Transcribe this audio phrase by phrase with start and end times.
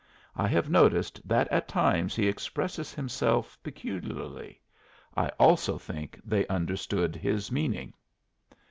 [0.35, 4.59] I have noticed that at times he expresses himself peculiarly.
[5.15, 7.93] I also think they understood his meaning."